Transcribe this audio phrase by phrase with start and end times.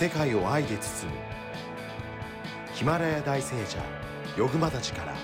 [0.00, 1.18] 世界を愛で包む
[2.72, 3.78] ヒマラヤ大聖者
[4.34, 5.14] ヨグマたちから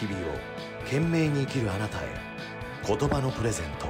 [0.00, 0.38] 日々を
[0.84, 2.08] 懸命に生きるあなたへ
[2.86, 3.88] 言葉のプレゼント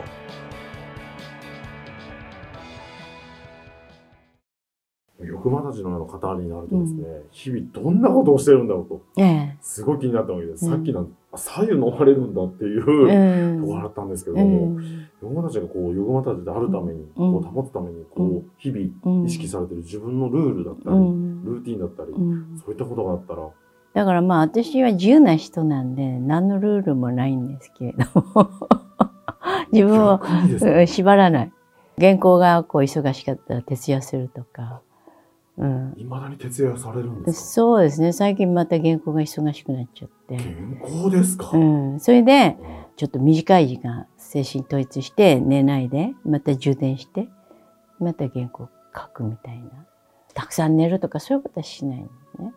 [5.24, 9.56] 欲間たちのような方になるとですね、日々どんなことをしてるんだろうと、ええ。
[9.60, 10.66] すごい気になったわけです。
[10.66, 11.04] うんさっきの、あ
[11.34, 13.60] 左右飲まれるんだっていう、うん。
[13.60, 15.08] とこあったんですけどうも、ん。
[15.22, 17.08] 欲間たちがこう、欲間たちであるために、うん。
[17.14, 19.26] こう保つために、こうう、日う々ん。
[19.26, 21.44] 意識されてる自分のルールだったり、うん。
[21.44, 22.58] ルーティンだったり、うん。
[22.58, 23.48] そういったことがあったら、
[23.94, 28.04] だからまあ私は自由な人なんで何のルールもないんですけれど
[28.34, 28.50] も。
[29.72, 30.20] 自分を
[30.86, 31.52] 縛らない。
[31.98, 34.80] 原稿がこう忙しかったら徹夜するとか、
[35.58, 37.46] うん、未だに徹夜されるんですか？
[37.46, 38.12] そうですね。
[38.12, 42.56] 最近また原稿が忙しくなっちゃって、健康ですか、うん、それで
[42.96, 47.28] ちょっと短い時間精神統一して寝ないでまた充電して
[48.00, 49.68] また原稿書くみたいな。
[50.34, 52.52] たくさん寝るとかそういうことはしないんですね。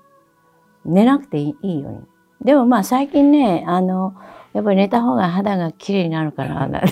[0.85, 1.99] 寝なくていいいいように。
[2.45, 4.15] でもまあ最近ねあの
[4.53, 6.83] やっぱり寝た方が肌が綺麗になるからなん。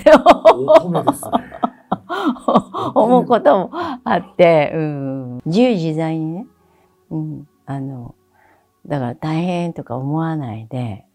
[2.94, 6.46] 思うこともあって、うん、自由自在にね、
[7.10, 8.14] うん、あの
[8.86, 11.06] だから大変とか思わないで、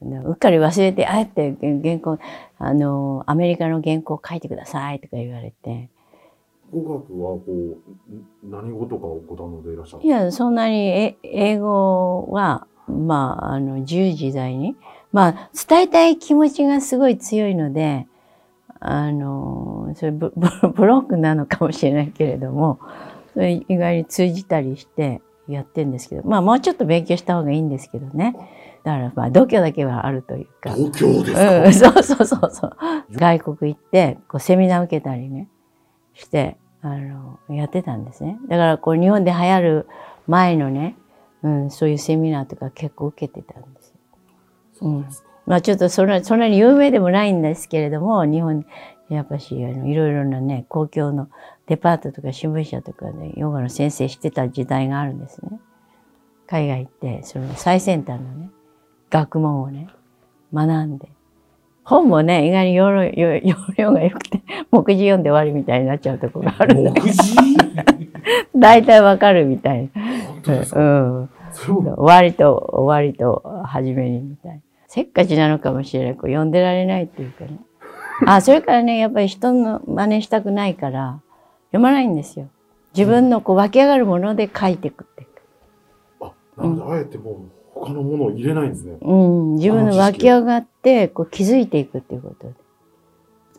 [0.00, 2.18] うっかり忘れてあえて原稿
[2.58, 5.88] あのアメリカの原稿書いてくださいとか言われて。
[6.72, 14.74] 語学はこう、ん何語とかをご堪能でいらっしゃるいやそんなにえ英語はまああの自由自在に。
[15.12, 18.06] まあ伝えたい気持ちがすごい強いので
[18.80, 22.78] あのそれ ブロックなのかもしれないけれども
[23.34, 28.36] それ意外に通じたりしてやってんですけどまあもうちょっと勉強した方がいいんですけどね
[28.84, 30.74] だからまあ度胸だけはあるというか。
[30.74, 32.76] 東京ですか、うん、 そうそうそうそう。
[33.12, 35.48] 外国行って、こうセミナー受けたりね、
[36.14, 38.38] して、あの、やってたんですね。
[38.48, 39.86] だからこう日本で流行る
[40.26, 40.96] 前のね、
[41.42, 43.94] うん、そういうセミナーとか結構受けてたんです
[44.80, 45.28] うですか。
[45.46, 48.66] まあちょっとそんな、そんなに有名でもないんですけれども、日本、
[49.14, 51.28] やっぱし、あの、いろいろなね、公共の
[51.66, 55.60] デパートとか新聞社とかでヨガの先生してた時代があるんですね。
[56.46, 58.50] 海外行って、その最先端のね、
[59.10, 59.88] 学問をね、
[60.52, 61.08] 学んで。
[61.84, 67.36] 本もね、意外に容量容容量が良くて、目次読んで終わりみたいになっちゃうとこがあるんで、目次？
[68.56, 70.02] 大体わかるみたいな。
[70.74, 71.30] うん。
[71.52, 74.60] 終わりと終わりと初めにみたいな。
[74.86, 76.12] せっかちなのかもしれない。
[76.14, 77.58] こう読んでられないっていうかね。
[78.26, 81.20] あ、それからね、やっぱり人の真似したくないから、
[81.66, 82.48] 読まないんですよ。
[82.96, 85.26] 自分のこう湧き上がるもので書いていくって。
[86.20, 87.34] あ、なので、あえてもう
[87.74, 88.96] 他のものを入れないんですね。
[89.00, 92.54] うん、自分の湧き上がって、こう気づいていくっていうことで。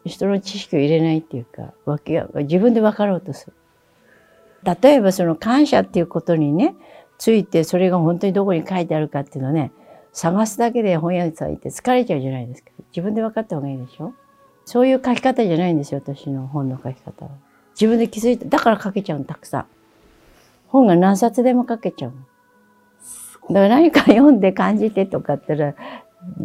[0.05, 3.53] 人の知識を入れないっていうか、湧き上が自分で分かろうとする。
[4.81, 6.75] 例えばその感謝っていうことにね、
[7.17, 9.71] ついてそれが本当にどこに書いてあるかっていうのをね、
[10.11, 12.69] 探すだけで本屋さん行って疲れちゃうじゃないですか。
[12.91, 14.13] 自分で分かった方がいいでしょ？
[14.65, 17.31] そういう書き方じゃないんですよ、私の本の書き方は。
[17.75, 19.65] 自分で気づいて、だから書けちゃうの、たくさん。
[20.67, 22.17] 本が何冊でも書けちゃうの。
[23.49, 25.75] だから何か読んで感じてとかったら、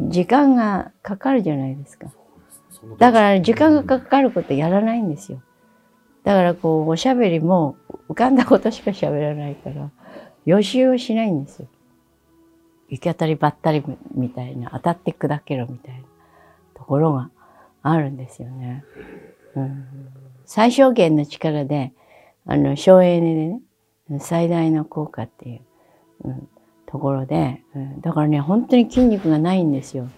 [0.09, 2.09] 時間がかかるじゃないですか。
[2.99, 5.41] だから時間がかかることやらないんですよ。
[6.25, 7.77] だからこう、おしゃべりも
[8.09, 9.91] 浮かんだことしか喋らないから、
[10.45, 11.69] 予習をしないんですよ。
[12.89, 13.85] 行き当たりばったり
[14.15, 16.01] みたいな、当たって砕けろみたいな
[16.75, 17.31] ところが
[17.91, 18.85] あるんですよね。
[19.57, 19.87] うん、
[20.45, 21.93] 最小限の力で、
[22.47, 23.49] あの、省エネで
[24.11, 25.61] ね、最大の効果っていう、
[26.25, 26.49] うん、
[26.87, 30.09] ところで、うん、だからね、本当に筋肉がないんですよ。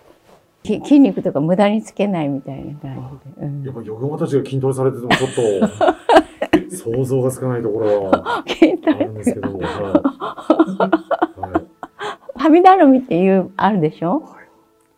[0.62, 3.46] き筋肉とか無駄につけないみたいな感じで。
[3.46, 5.30] うんやっぱヨガマたちが筋トレされててもちょっ
[6.70, 9.58] と 想像がつかないところはあるんですけども。
[9.60, 11.40] はい。
[11.40, 11.70] は い
[12.40, 14.22] 神頼みっていう、あるでしょ？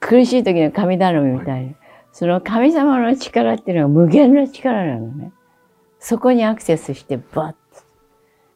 [0.01, 1.73] 苦しい時の神頼みみたいな。
[2.13, 5.33] その神様の力っていうのは無限の力なのね。
[5.99, 7.55] そこにアクセスしてバッと。
[7.55, 7.55] い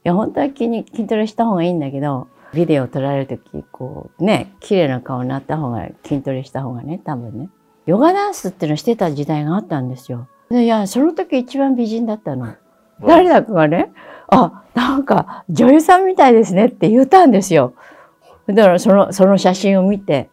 [0.05, 7.49] や、本当は筋肉筋トレした方がいいんだけど、ビデオを撮られる時こう、ね、綺麗な顔になった方が、筋トレした方がね、多分ね。
[7.87, 10.29] ヨガダンスっていうのをしてた時代があったんですよ。
[10.50, 12.55] でいや、その時一番美人だったの。
[13.06, 13.93] 誰だかがね、
[14.29, 17.75] あ、なんか女優さんみたいですねって言ったんですよ。
[18.47, 20.29] だからその、その写真を見て、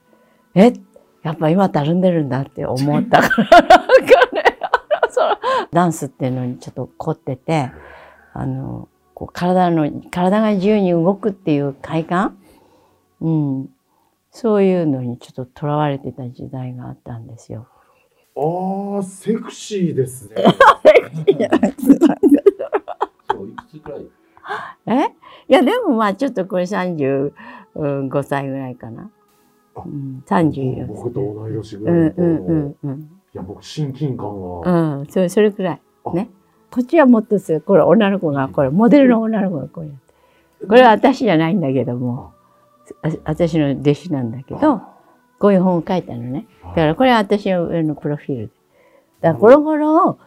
[0.55, 0.73] え、
[1.23, 3.35] やっぱ今たるんでるんだって思ったから、
[5.71, 7.71] ダンスっていうのにちょっと凝ってて、
[8.33, 12.37] あの、こう体の、体が自由に動くっていう快感？
[13.21, 13.69] うん。
[14.31, 17.67] そういうのにちょっと囚われてた時代があったんですよ。
[18.35, 20.35] ああ、セクシーですね。
[23.29, 23.45] そ
[25.47, 29.11] いや、でもまあちょっとこれ35歳ぐらいかな。
[29.75, 32.99] あうん、34僕と同い年ぐうんらいのうんうんうん。
[33.33, 34.97] いや、僕、親近感が。
[34.99, 35.81] うん、それそれくらい。
[36.05, 36.29] あね。
[36.69, 37.61] こっちはもっとする。
[37.61, 40.67] これ女の子が、これモデルの女の子がこうやって。
[40.67, 42.33] これは私じゃないんだけども、
[43.01, 44.81] あ私の弟子なんだけど、
[45.39, 46.47] こういう本を書いたのね。
[46.63, 48.53] だからこれは私の上のプロフィールで。
[49.21, 50.17] だからこの頃、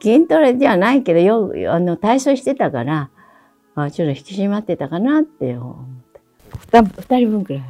[0.00, 3.10] 筋トレじゃないけど、よあの体操してたから、
[3.74, 5.76] あちょっと引き締まってたかなって思っ
[6.70, 6.82] た。
[6.82, 7.62] 二二人分くらい。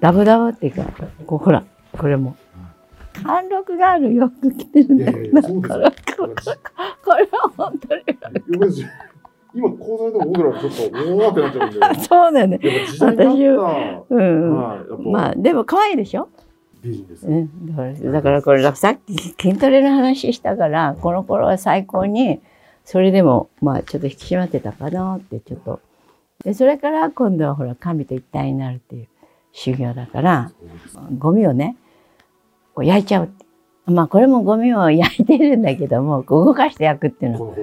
[0.00, 0.84] ダブダブっていうか、
[1.26, 1.64] こうほら、
[1.96, 2.36] これも。
[3.22, 5.68] 貫禄がある洋服着てるんだよいやいや、そうで
[6.42, 6.56] すよ。
[7.04, 8.02] これは本当に。
[9.52, 11.78] 今、こうされても僕らちょっと、おーってなっちゃうんで。
[11.80, 12.58] や っそうだよね。
[12.58, 15.12] ぱ時代に合っうん。
[15.12, 16.28] まあ、でも可愛いでしょ？
[16.82, 17.16] 美人で
[17.96, 18.12] す。
[18.12, 22.40] だからこれ、さっき筋トレの話したから、この頃は最高に、
[22.84, 25.80] それでも、まあ、ちょっと引き締まってたかなって、ちょっと。
[26.44, 29.08] で、それから今度はほら、神と一体になるっていう
[29.52, 30.52] 修行だから、
[31.18, 31.76] ゴミをね、
[32.74, 33.30] こう焼いちゃう。
[33.86, 37.56] まあ、これもゴミを焼いてるんだけども、動かして焼くっていうの。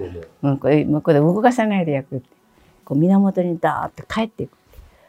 [0.44, 2.24] うん、これこれ動かさないで焼く
[2.84, 4.58] こう源にダーッと帰っていく。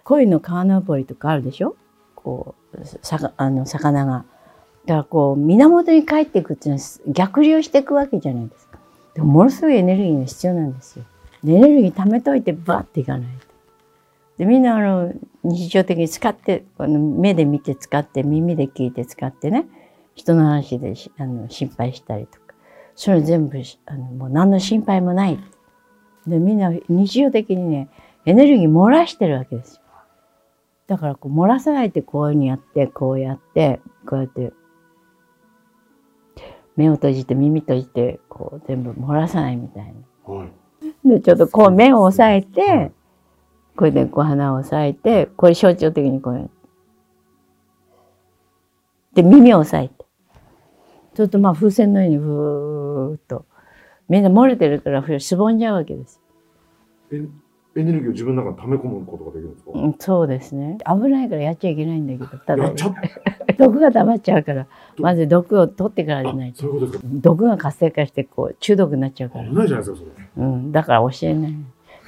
[0.04, 1.76] 鯉の川登りとかあるでしょ？
[2.14, 4.24] こうさかあの魚が。
[4.86, 8.78] だからこう源に帰っていくっていうのは逆流していくわけじゃないですか。
[9.14, 11.04] でもものすごいエネルギーが必要なんですよ。
[11.44, 13.46] でエネルギー貯めといてバッていかないと。
[14.38, 15.12] でみんなあの
[15.44, 19.66] 日常的に使ってあの目で見て使って耳で聞いて使ってね
[20.14, 22.54] 人の話でしあの心配したりとか
[22.96, 25.38] それ全部しあのもう何の心配もない。
[26.26, 27.88] でみんな日常的にね
[28.26, 29.82] エネルギー漏らしてるわけですよ。
[30.88, 34.52] だからこう漏らさないってこういうふうにやってこうやってこうやって
[36.76, 39.94] 目を閉じて耳閉じてこう全部漏らさないみたい
[40.26, 40.34] な。
[40.34, 41.08] はい。
[41.08, 42.92] でちょっとこう目を押さえて
[43.78, 46.48] これでこう鼻を押さえてこれ象徴的にこうやっ
[49.14, 49.22] て。
[49.22, 50.04] で耳を押さえて。
[51.14, 53.46] ちょっとまあ風船のようにふーっと。
[54.08, 56.20] みんな漏れてるからふしぼんじゃうわけです。
[57.12, 57.24] え
[57.76, 60.78] エネルギーを自分の中に溜め込むことができるんですか、うん、そうですね。
[60.84, 62.42] 危ないからやっちゃいけないんだけど。
[62.44, 62.72] ただ
[63.56, 64.66] 毒が溜まっちゃうから。
[64.98, 67.08] まず毒を取ってからじゃないあとそういうことですか。
[67.12, 69.48] 毒が活性化してこう中毒になっちゃうから。
[69.48, 70.10] 危、ないじゃないですか、それ。
[70.36, 71.54] うん、だから教えない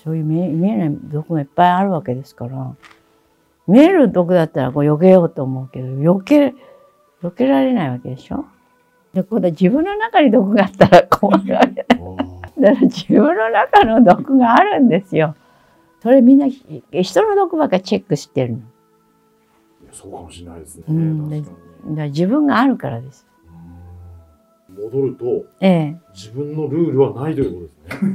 [0.03, 2.75] そういう見え見えない毒がいっぱいあるわけですから。
[3.67, 6.55] 見える毒だったらこう避けようと思うけど避け
[7.23, 8.45] 避けられないわけでしょ？
[9.15, 12.01] で今度は自分の中に毒があったら 困るわけだか
[12.59, 15.35] ら自分の中の毒があるんですよ。
[16.03, 18.59] それみんなひ人の毒ばっかチェックしてるの。
[18.59, 18.61] い
[19.87, 20.85] やそうかもしれないですね。
[20.89, 21.31] うん。
[21.31, 21.51] だか
[21.97, 23.27] ら自分があるからです。
[24.71, 24.85] うん。
[24.85, 25.97] 戻ると、ええ。
[26.15, 28.13] 自分のルールはないということですね。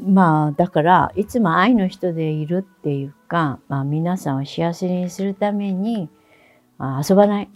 [0.00, 6.08] まあだからいつも愛の人でいるっていうか、まあ、皆さんを幸せにするために
[6.78, 7.50] あ遊ばない。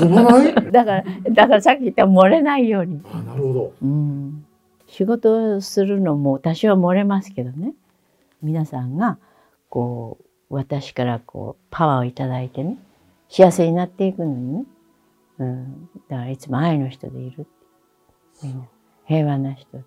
[0.00, 0.54] 遊ばない？
[0.72, 3.72] だからだからさっき言った漏れないように、あなるほど。
[3.82, 4.46] うん、
[4.86, 7.74] 仕事をするのも多少漏れますけどね。
[8.42, 9.18] 皆さんが
[9.68, 10.18] こ
[10.50, 12.78] う私からこうパワーをいただいてね
[13.28, 14.64] 幸せになっていくのにね、
[15.38, 17.44] うん、だからいつも愛の人でいるっ
[18.40, 18.64] てみんな
[19.06, 19.78] 平和な人